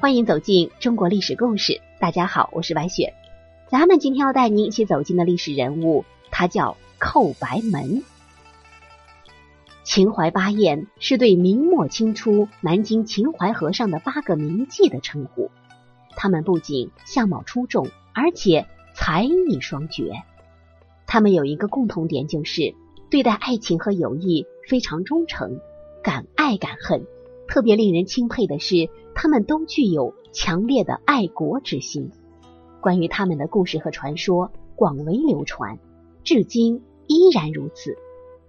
[0.00, 1.82] 欢迎走进中国历史故事。
[1.98, 3.12] 大家好，我是白雪。
[3.68, 8.02] 咱们今天要带您一起走进的历史人物，他叫寇白门。
[9.84, 15.50] 秦淮八艳是对明末清初南京秦淮河上的八个名妓的称呼。
[16.16, 20.22] 他们不仅相貌出众，而且才艺双绝。
[21.06, 22.74] 他们有一个共同点，就是
[23.10, 25.60] 对待爱情和友谊非常忠诚，
[26.02, 27.06] 敢爱敢恨。
[27.50, 32.12] 特别令人钦佩的是，他们都具有强烈的爱国之心。
[32.80, 35.78] 关于他们的故事和传说广为流传，
[36.22, 37.98] 至今依然如此。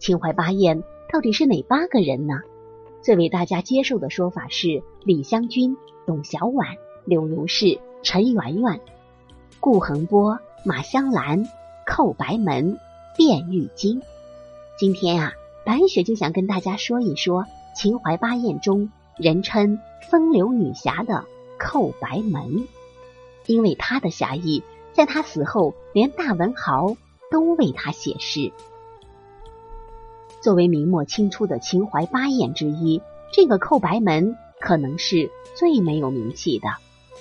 [0.00, 2.40] 秦淮八艳到底是哪八个人呢？
[3.00, 8.80] 最为大家接受的说法是李香君、董小宛、柳如是、陈圆圆、
[9.60, 11.48] 顾恒波、马香兰。
[11.86, 12.76] 寇白门，
[13.16, 14.02] 卞玉京。
[14.78, 15.32] 今天啊，
[15.64, 17.46] 白雪就想跟大家说一说
[17.78, 19.78] 秦淮八艳中人称
[20.10, 21.24] 风流女侠的
[21.60, 22.66] 寇白门，
[23.46, 26.96] 因为她的侠义，在她死后，连大文豪
[27.30, 28.52] 都为她写诗。
[30.40, 33.00] 作为明末清初的秦淮八艳之一，
[33.32, 36.66] 这个寇白门可能是最没有名气的，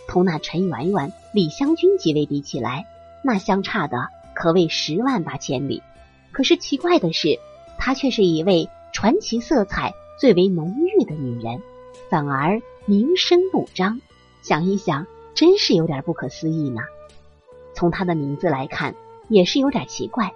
[0.07, 2.87] 同那陈圆圆、李香君几位比起来，
[3.23, 4.09] 那相差的。
[4.33, 5.83] 可谓十万八千里，
[6.31, 7.37] 可是奇怪的是，
[7.77, 11.61] 她却是一位传奇色彩最为浓郁的女人，
[12.09, 14.01] 反而名声不彰。
[14.41, 16.81] 想一想，真是有点不可思议呢。
[17.73, 18.95] 从她的名字来看，
[19.29, 20.33] 也是有点奇怪。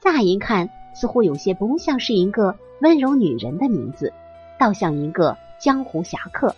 [0.00, 4.12] 乍一看，似乎有些不像是一个温柔女人的名字，
[4.58, 6.54] 倒像一个江湖侠客。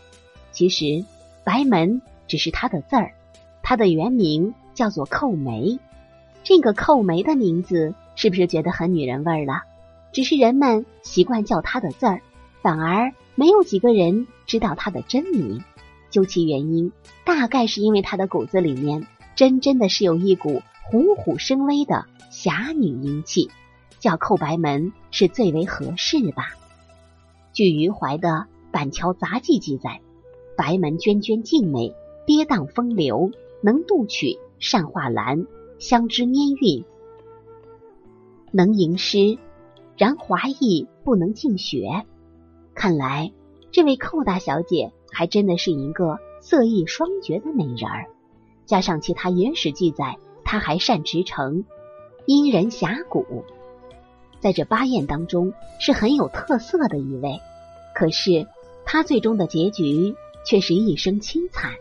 [0.53, 1.05] 其实，
[1.43, 3.13] 白门只是她的字儿，
[3.63, 5.79] 她的原名叫做寇梅。
[6.45, 9.63] 这个寇梅的名字是不是觉得很女人味儿了？
[10.13, 12.21] 只是人们习惯叫她的字儿，
[12.63, 15.63] 反而没有几个人知道她的真名。
[16.11, 16.93] 究其原因，
[17.25, 19.07] 大概是因为她的骨子里面
[19.37, 23.51] 真真的是有一股虎虎生威的侠女英气，
[23.99, 26.55] 叫寇白门是最为合适吧。
[27.53, 28.29] 据余怀的
[28.71, 30.01] 《板桥杂记》记载，
[30.57, 31.95] 白门涓涓静美，
[32.27, 33.31] 跌宕风流，
[33.63, 35.47] 能渡曲，善画兰。
[35.79, 36.85] 相知拈韵，
[38.53, 39.39] 能吟诗，
[39.97, 42.05] 然华艺不能尽学。
[42.75, 43.33] 看来
[43.71, 48.07] 这位寇大小姐还真的是一个色艺双绝的美人儿。
[48.67, 51.65] 加上其他野史记载，她还善驰骋，
[52.27, 53.45] 阴人侠骨，
[54.41, 57.41] 在这八艳当中是很有特色的一位。
[57.95, 58.47] 可是
[58.85, 60.15] 她最终的结局
[60.47, 61.73] 却是一生凄惨，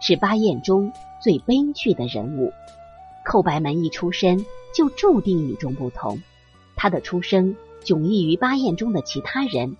[0.00, 2.52] 是八艳中最悲剧的人物。
[3.24, 4.44] 寇白门一出身
[4.74, 6.20] 就注定与众不同，
[6.74, 7.54] 他的出生
[7.84, 9.76] 迥异于八艳中的其他人。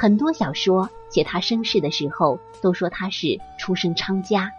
[0.00, 4.50] 很多小说写他身世的时候，都说他是出身娼家，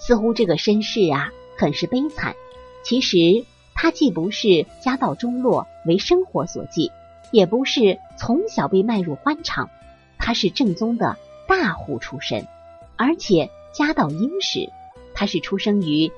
[0.00, 2.34] 似乎这个身世啊很是悲惨。
[2.82, 6.90] 其实他既不是家道中落为生活所寄，
[7.30, 9.70] 也不是从小被卖入欢场，
[10.18, 11.16] 他是正宗的
[11.46, 12.48] 大户出身，
[12.96, 14.68] 而且家道殷实。
[15.14, 16.10] 他是出生于。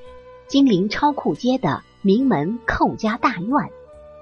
[0.47, 3.71] 金陵超库街的名门寇家大院，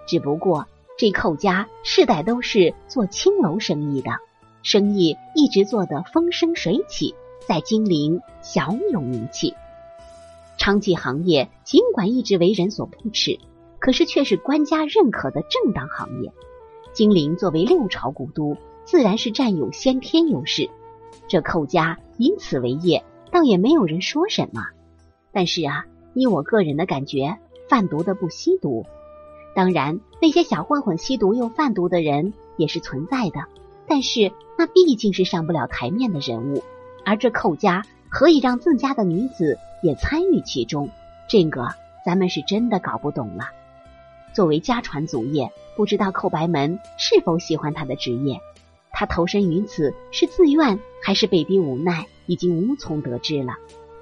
[0.09, 0.67] 只不过
[0.99, 4.11] 这寇家世代都是做青楼生意的，
[4.63, 7.15] 生意一直做得风生水起，
[7.49, 9.55] 在金陵小有名气。
[10.59, 13.39] 娼妓行业尽管一直为人所不齿，
[13.79, 16.33] 可是却是官家认可的正当行业。
[16.93, 20.71] 金陵作为六朝古都，自然是占有先天优势。
[21.27, 24.63] 这寇家以此为业，倒也没有人说什么。
[25.33, 25.87] 但是啊。
[26.15, 27.39] 依我个人的感觉，
[27.71, 28.85] 贩毒的不吸毒，
[29.55, 33.41] 当然那些小混混吸毒又贩毒的人也是存在的，
[33.87, 36.63] 但是那毕竟是上不了台面的人物。
[37.05, 40.91] 而这寇家何以让自家的女子也参与其中？
[41.29, 41.69] 这个
[42.05, 43.47] 咱们是真的搞不懂了。
[44.33, 48.41] 作为家传祖业，不知道寇白门是否喜欢他的职业？
[48.91, 52.07] 他投身于此是自愿还是被逼无奈？
[52.27, 53.55] 已经无从得知了。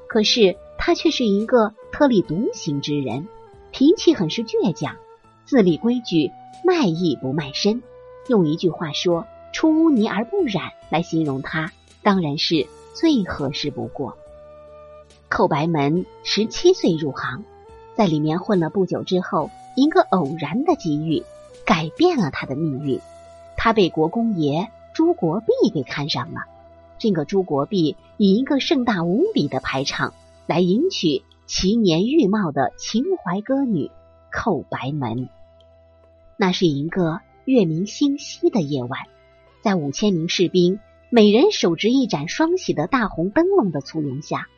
[0.07, 0.57] 可是。
[0.83, 3.29] 他却是一个特立独行之人，
[3.71, 4.97] 脾气很是倔强，
[5.51, 6.31] 自立规矩，
[6.63, 7.83] 卖艺不卖身。
[8.29, 11.73] 用一句话说“出污泥而不染”来形容他，
[12.05, 14.17] 当然是最合适不过。
[15.29, 17.43] 寇白门十七岁入行，
[17.97, 21.25] 在里面混了不久之后，一个偶然的机遇
[21.67, 23.01] 改变了他的命运。
[23.57, 26.43] 他被国公爷朱国弼给看上了。
[26.97, 30.15] 这个朱国弼以一个盛大无比的排场。
[30.47, 33.91] 来迎娶奇年玉貌的秦淮歌女
[34.31, 35.29] 寇白门。
[36.41, 39.01] 那是一个月明星稀的夜晚，
[39.61, 44.49] 在五千名士兵每人手执一盏双喜的大红灯笼的簇拥下，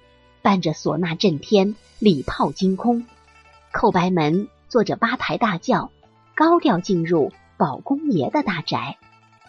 [0.43, 3.05] 伴着唢呐震天、礼炮惊空，
[3.73, 5.91] 寇白门坐着八抬大轿，
[6.37, 8.97] 高调进入宝公爷的大宅，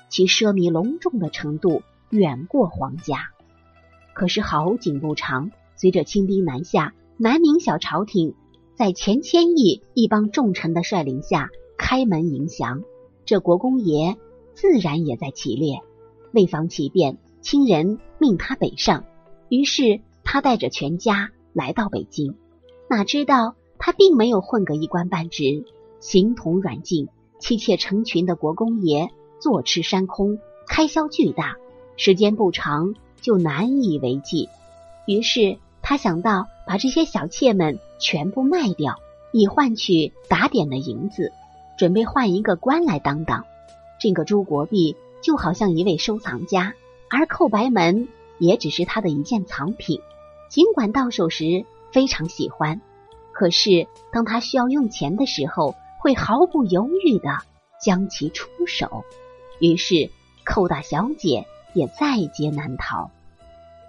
[0.10, 3.30] 其奢靡隆重的程度远过皇家。
[4.16, 8.34] 可是好景不长，随着清兵南下，南明小朝廷
[8.74, 12.84] 在钱谦益一帮重臣的率领下开门迎降，
[13.26, 14.18] 这国公爷
[14.54, 15.80] 自然也在其列。
[16.32, 19.06] 为防其变，亲人命他北上，
[19.50, 22.36] 于是他带着全家来到北京。
[22.90, 25.66] 哪知道他并没有混个一官半职，
[26.00, 27.08] 形同软禁，
[27.40, 29.10] 妻妾成群的国公爷
[29.40, 31.58] 坐吃山空，开销巨大，
[31.98, 34.50] 时间不长就难以为继。
[35.06, 38.96] 于是他想到把这些小妾们全部卖掉，
[39.32, 41.32] 以换取打点的银子，
[41.78, 43.46] 准备换一个官来当当。
[44.00, 44.96] 这个朱国弼。
[45.24, 46.74] 就好像一位收藏家，
[47.10, 48.10] 而寇白门
[48.40, 50.02] 也只是他的一件藏品。
[50.50, 52.82] 尽管到手时非常喜欢，
[53.32, 57.38] 可是当他需要用钱的时候，会毫不犹豫的
[57.82, 59.06] 将其出手。
[59.62, 60.12] 于是
[60.44, 63.10] 寇大小姐也在劫难逃。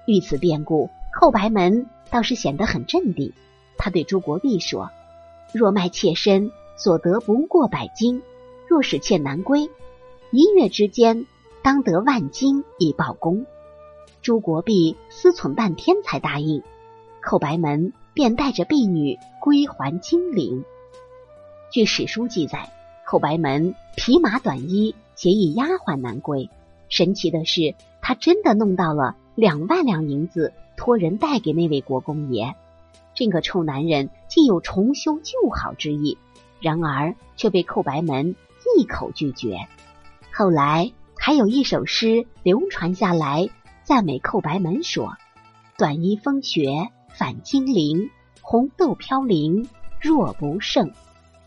[0.07, 3.33] 遇此变故，寇白门倒是显得很镇定。
[3.77, 4.93] 他对朱国弼说
[5.53, 8.21] ：“若卖妾身，所得不过百金；
[8.69, 9.71] 若使妾难归。”
[10.31, 11.27] 一月之间，
[11.63, 13.47] 当得万金以报功。
[14.21, 16.63] 朱国弼思忖半天，才答应。
[17.23, 20.65] 寇白门便带着婢女归还金陵。
[21.71, 22.73] 据史书记载，
[23.07, 26.51] 寇白门披马短衣，携一丫鬟南归。
[26.89, 32.55] 神奇的是，他真的弄到了两万两银子，托人带给那位国公爷。
[33.15, 36.19] 这个臭男人竟有重修旧好之意，
[36.65, 38.35] 然而却被寇白门
[38.79, 39.59] 一口拒绝。
[40.33, 43.51] 后来还有一首诗流传下来，
[43.83, 45.13] 赞美寇白门说
[45.77, 48.09] ：“短衣风雪返金陵，
[48.41, 49.69] 红豆飘零
[50.01, 50.93] 若不胜。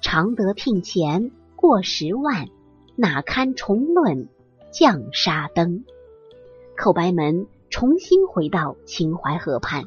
[0.02, 2.48] 常得聘钱过十万，
[2.96, 4.30] 哪堪重论
[4.72, 5.84] 降沙灯。”
[6.78, 9.86] 寇白门重新回到秦淮河畔，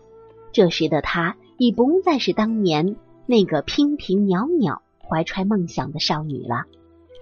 [0.50, 2.96] 这时的他已不再是当年
[3.26, 6.66] 那个娉婷袅袅、怀揣梦想的少女了。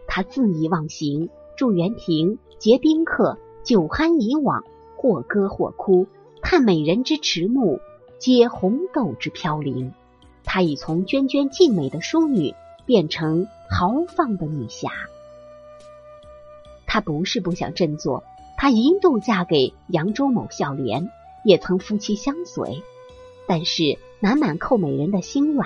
[0.07, 1.31] 她恣意忘形。
[1.57, 4.63] 祝园亭结宾客，酒酣以往，
[4.97, 6.07] 或歌或哭，
[6.41, 7.81] 叹美人之迟暮，
[8.21, 9.93] 皆红豆之飘零。
[10.45, 12.55] 她已从涓涓静美的淑女，
[12.87, 14.89] 变成豪放的女侠。
[16.87, 18.23] 她不是不想振作，
[18.57, 21.11] 她一度嫁给扬州某孝廉，
[21.45, 22.85] 也曾夫妻相随，
[23.49, 25.65] 但是难满寇美人的心愿。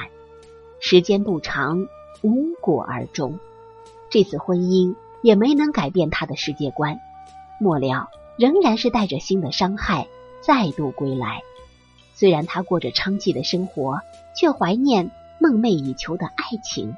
[0.81, 1.87] 时间不长，
[2.21, 3.39] 无果而终。
[4.11, 4.95] 这次婚姻。
[5.23, 7.01] 也没能改变他的世界观，
[7.61, 10.09] 末了仍然是带着新的伤害
[10.41, 11.43] 再度归来。
[12.13, 14.01] 虽然他过着娼妓的生活，
[14.35, 16.97] 却怀念梦寐以求的爱情。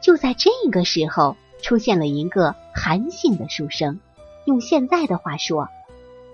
[0.00, 4.00] 就在这个时候，出现了一个韩姓的书生，
[4.46, 5.68] 用现在的话说，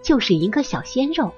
[0.02, 1.34] 就是一个小鲜肉。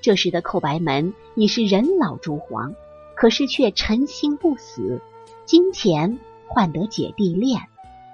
[0.00, 2.74] 这时的寇白门已是人老珠黄，
[3.14, 5.02] 可是却沉心不死，
[5.50, 7.62] 金钱换得姐弟恋。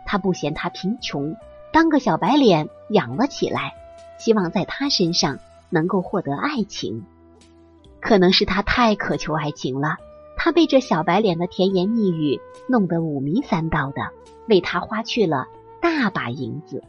[0.07, 1.37] 他不嫌他贫穷，
[1.71, 3.75] 当个小白脸养了起来，
[4.19, 5.39] 希望在他身上
[5.69, 7.05] 能够获得爱情。
[8.01, 9.97] 可能是他太渴求爱情了，
[10.39, 12.41] 他被这小白脸的甜言蜜语
[12.71, 14.13] 弄得五迷三道的，
[14.49, 15.47] 为他花去了
[15.83, 16.83] 大把银子。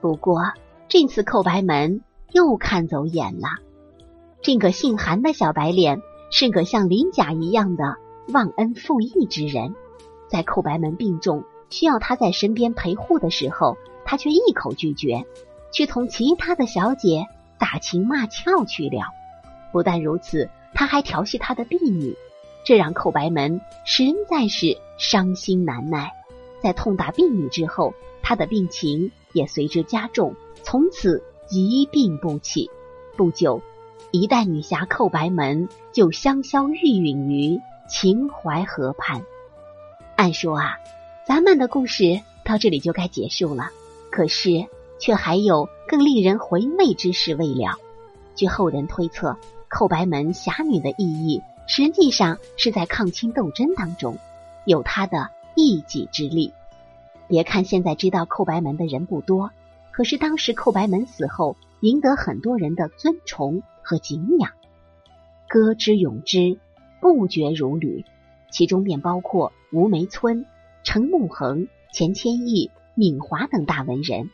[0.00, 0.52] 不过
[0.88, 2.00] 这次寇白门
[2.32, 3.46] 又看走眼了，
[4.42, 6.02] 这个姓韩的小白脸
[6.32, 7.98] 是个像林甲一样的
[8.32, 9.74] 忘恩负义之人，
[10.28, 11.44] 在寇白门病重。
[11.70, 15.26] 需要他在身边陪护的时候，他却一口拒绝，
[15.70, 17.26] 去同其他的小姐
[17.58, 19.02] 打情骂俏去了。
[19.70, 22.16] 不但如此，他还调戏他的婢女，
[22.64, 26.12] 这让寇白门实在是伤心难耐。
[26.62, 27.92] 在痛打婢女之后，
[28.22, 32.70] 他的病情也随之加重，从此一病不起。
[33.14, 33.60] 不久，
[34.10, 39.22] 一代女侠寇白门就香消玉殒于秦淮河畔。
[40.16, 40.78] 按说啊。
[41.26, 43.68] 咱们的故事到这里就该结束了，
[44.10, 44.64] 可是
[44.98, 47.76] 却还有更令人回味之事未了。
[48.34, 49.36] 据后人推测，
[49.68, 54.16] 寇白门侠女的意义，实际上是在抗清斗争当中
[54.64, 56.54] 有他的一己之力。
[57.26, 59.50] 别看现在知道寇白门的人不多，
[59.92, 64.50] 可是当时寇白门死后，赢得很多人的尊崇和敬仰，
[65.46, 66.58] 歌之咏之，
[67.00, 68.04] 不绝如缕，
[68.50, 70.46] 其中便包括吴梅村。
[70.84, 74.30] 程慕恒、钱谦益、闵华等大文人，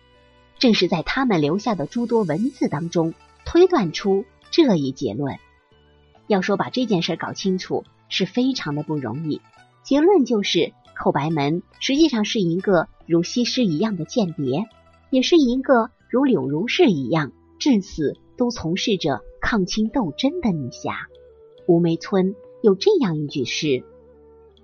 [0.61, 3.12] 正是在他们留下的诸多文字当中
[3.44, 5.38] 推断出这一结论。
[6.28, 9.40] 要说把这件事搞清楚，是非常的不容易。
[9.83, 14.66] 结论就是寇白门实际上是一个如西施一样的间谍，
[15.11, 21.09] 也是一个如柳如是一样至死都从事着抗清斗争的女侠。
[21.66, 23.85] 吴梅村有这样一句诗：“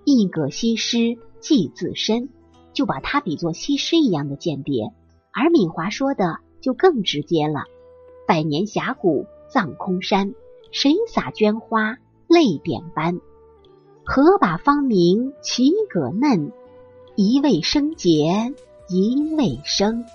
[0.07, 2.31] 一葛西施即自身”，
[2.73, 4.91] 就把她比作西施一样的间谍。
[5.33, 7.65] 而敏华说的就更直接了
[8.27, 10.33] ：“百年峡谷葬空山，
[10.73, 13.21] 谁洒绢花泪点斑？
[14.03, 16.53] 何把芳名起葛嫩？
[17.17, 18.55] 一味生结
[18.89, 20.07] 一味生。”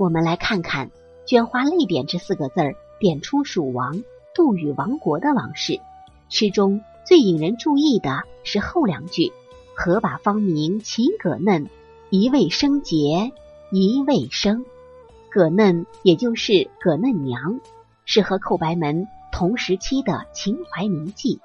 [0.00, 0.90] 我们来看看
[1.28, 4.02] “绢花泪点”这四个字儿点出蜀王
[4.34, 5.78] 杜宇亡国的往事。
[6.34, 9.34] 诗中最引人注意的是后两句
[9.76, 11.68] ：“何把芳名起葛嫩？
[12.08, 13.32] 一味生结。”
[13.70, 14.64] 一味生，
[15.30, 17.60] 葛嫩也就是葛嫩娘，
[18.06, 21.38] 是和寇白门同时期的秦淮名妓。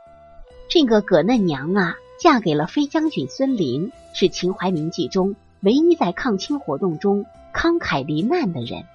[0.70, 8.86] 这个葛嫩娘啊，嫁给了飞将军孙陵，是秦淮名妓中唯一在抗清活动中慷慨罹难的人。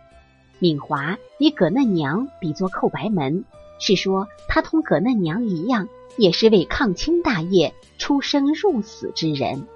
[0.59, 3.45] 敏华以葛嫩娘比作寇白门，
[3.83, 9.67] 是说他同葛嫩娘一样，也是为抗清大业出生入死之人。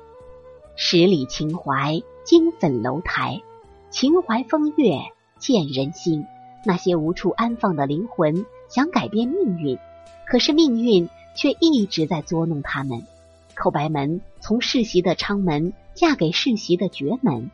[0.77, 2.03] 十里秦淮。
[2.27, 3.41] 金粉楼台，
[3.89, 4.99] 秦淮风月
[5.39, 6.27] 见人心。
[6.65, 9.79] 那些无处安放的灵魂想改变命运，
[10.27, 13.07] 可是命运却一直在捉弄他们。
[13.55, 17.49] 寇白门从世袭的昌门嫁给世袭的绝门，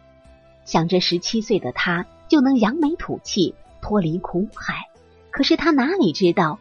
[0.65, 4.89] 想着十七岁的他就能扬眉吐气，脱离苦海。
[5.33, 6.61] 可是他哪里知道，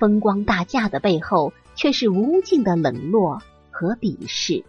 [0.00, 4.64] 风光大嫁的背后却是无尽的冷落和鄙视。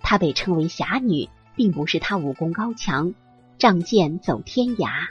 [0.00, 1.28] 她被称为侠女。
[1.56, 3.12] 并不是她武功高强，
[3.58, 5.08] 仗剑走天涯，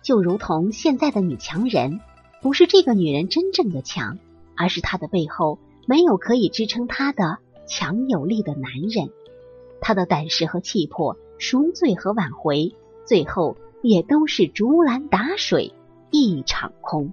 [0.00, 2.00] 就如同现在的女强人，
[2.40, 4.18] 不是这个女人真正的强，
[4.56, 9.10] 而是她的背后没有可以支撑她的强有力的男人。
[9.82, 15.74] 她的胆识和气魄，赎罪和挽回，最后也都是竹篮打水
[16.12, 17.12] 一场空。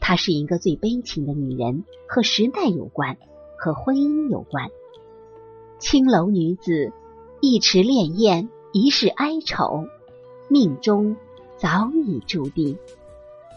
[0.00, 3.16] 她是一个最悲情的女人，和时代有关，
[3.56, 4.68] 和婚姻有关。
[5.78, 6.92] 青楼女子。
[7.40, 9.86] 一池潋滟，一世哀愁，
[10.48, 11.16] 命中
[11.56, 12.76] 早已注定。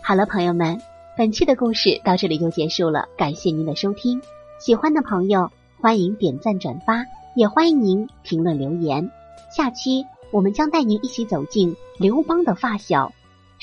[0.03, 0.79] 好了，朋友们，
[1.17, 4.21] 本期的故事到这里就结束了，感谢您的收听。
[4.59, 9.09] 喜欢的朋友欢迎点赞转发，也欢迎您评论留言。
[9.49, 13.11] 下期我们将带您一起走进刘邦的发小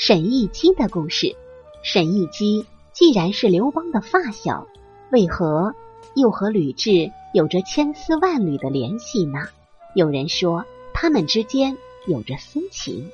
[0.01, 1.35] 沈亦基的故事。
[1.83, 4.69] 沈亦基既然是刘邦的发小，
[5.11, 5.75] 为何
[6.15, 9.49] 又和吕雉有着千丝万缕的联系呢？
[9.97, 10.65] 有人说
[10.95, 11.77] 他们之间
[12.07, 13.11] 有着私情，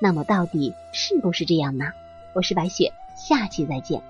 [0.00, 1.92] 那么到底是不是这样呢？
[2.34, 4.02] 我是白雪，下期再见。